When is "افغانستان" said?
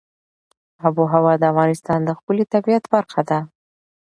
1.51-1.99